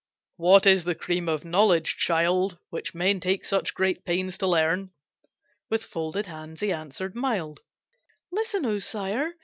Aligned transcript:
"What 0.37 0.65
is 0.65 0.83
the 0.83 0.95
cream 0.95 1.29
of 1.29 1.45
knowledge, 1.45 1.95
child, 1.95 2.57
Which 2.71 2.95
men 2.95 3.19
take 3.19 3.45
such 3.45 3.75
great 3.75 4.03
pains 4.03 4.35
to 4.39 4.47
learn?" 4.47 4.89
With 5.69 5.85
folded 5.85 6.25
hands 6.25 6.59
he 6.61 6.73
answered 6.73 7.13
mild: 7.13 7.59
"Listen, 8.31 8.65
O 8.65 8.79
Sire! 8.79 9.35